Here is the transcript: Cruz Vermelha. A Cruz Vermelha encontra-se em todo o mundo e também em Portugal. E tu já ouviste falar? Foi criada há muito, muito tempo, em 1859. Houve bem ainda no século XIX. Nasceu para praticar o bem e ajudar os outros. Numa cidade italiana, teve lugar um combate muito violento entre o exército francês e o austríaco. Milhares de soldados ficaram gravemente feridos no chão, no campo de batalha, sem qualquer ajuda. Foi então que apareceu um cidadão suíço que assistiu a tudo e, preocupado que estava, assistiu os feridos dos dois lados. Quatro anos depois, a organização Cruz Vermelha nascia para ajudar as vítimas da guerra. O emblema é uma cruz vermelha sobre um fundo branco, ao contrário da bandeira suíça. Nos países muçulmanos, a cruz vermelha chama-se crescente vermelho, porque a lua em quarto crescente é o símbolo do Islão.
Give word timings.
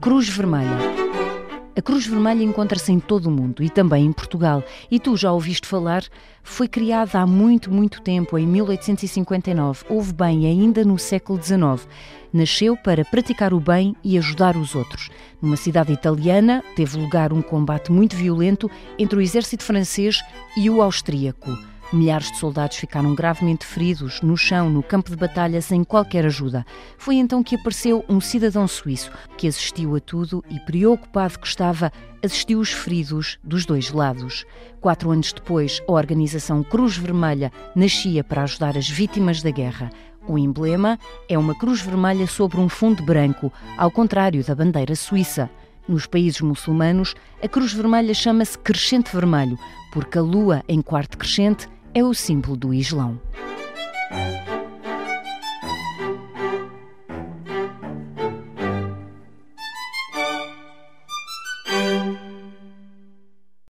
Cruz 0.00 0.30
Vermelha. 0.30 0.78
A 1.76 1.82
Cruz 1.82 2.06
Vermelha 2.06 2.42
encontra-se 2.42 2.90
em 2.90 2.98
todo 2.98 3.26
o 3.26 3.30
mundo 3.30 3.62
e 3.62 3.68
também 3.68 4.06
em 4.06 4.12
Portugal. 4.12 4.64
E 4.90 4.98
tu 4.98 5.14
já 5.14 5.30
ouviste 5.30 5.68
falar? 5.68 6.02
Foi 6.42 6.66
criada 6.66 7.20
há 7.20 7.26
muito, 7.26 7.70
muito 7.70 8.00
tempo, 8.00 8.38
em 8.38 8.46
1859. 8.46 9.84
Houve 9.90 10.14
bem 10.14 10.46
ainda 10.46 10.84
no 10.84 10.98
século 10.98 11.38
XIX. 11.42 11.86
Nasceu 12.32 12.78
para 12.78 13.04
praticar 13.04 13.52
o 13.52 13.60
bem 13.60 13.94
e 14.02 14.16
ajudar 14.16 14.56
os 14.56 14.74
outros. 14.74 15.10
Numa 15.40 15.56
cidade 15.56 15.92
italiana, 15.92 16.64
teve 16.74 16.96
lugar 16.96 17.30
um 17.30 17.42
combate 17.42 17.92
muito 17.92 18.16
violento 18.16 18.70
entre 18.98 19.18
o 19.18 19.20
exército 19.20 19.62
francês 19.62 20.18
e 20.56 20.70
o 20.70 20.80
austríaco. 20.80 21.50
Milhares 21.92 22.30
de 22.30 22.38
soldados 22.38 22.76
ficaram 22.76 23.16
gravemente 23.16 23.66
feridos 23.66 24.20
no 24.20 24.36
chão, 24.36 24.70
no 24.70 24.80
campo 24.80 25.10
de 25.10 25.16
batalha, 25.16 25.60
sem 25.60 25.82
qualquer 25.82 26.24
ajuda. 26.24 26.64
Foi 26.96 27.16
então 27.16 27.42
que 27.42 27.56
apareceu 27.56 28.04
um 28.08 28.20
cidadão 28.20 28.68
suíço 28.68 29.10
que 29.36 29.48
assistiu 29.48 29.96
a 29.96 30.00
tudo 30.00 30.44
e, 30.48 30.60
preocupado 30.60 31.40
que 31.40 31.48
estava, 31.48 31.92
assistiu 32.24 32.60
os 32.60 32.70
feridos 32.70 33.40
dos 33.42 33.66
dois 33.66 33.90
lados. 33.90 34.46
Quatro 34.80 35.10
anos 35.10 35.32
depois, 35.32 35.82
a 35.88 35.90
organização 35.90 36.62
Cruz 36.62 36.96
Vermelha 36.96 37.50
nascia 37.74 38.22
para 38.22 38.44
ajudar 38.44 38.78
as 38.78 38.88
vítimas 38.88 39.42
da 39.42 39.50
guerra. 39.50 39.90
O 40.28 40.38
emblema 40.38 40.96
é 41.28 41.36
uma 41.36 41.58
cruz 41.58 41.80
vermelha 41.80 42.28
sobre 42.28 42.60
um 42.60 42.68
fundo 42.68 43.02
branco, 43.02 43.52
ao 43.76 43.90
contrário 43.90 44.44
da 44.44 44.54
bandeira 44.54 44.94
suíça. 44.94 45.50
Nos 45.88 46.06
países 46.06 46.40
muçulmanos, 46.40 47.16
a 47.42 47.48
cruz 47.48 47.72
vermelha 47.72 48.14
chama-se 48.14 48.56
crescente 48.56 49.10
vermelho, 49.12 49.58
porque 49.92 50.18
a 50.18 50.22
lua 50.22 50.62
em 50.68 50.80
quarto 50.80 51.18
crescente 51.18 51.68
é 51.94 52.04
o 52.04 52.14
símbolo 52.14 52.56
do 52.56 52.72
Islão. 52.72 53.20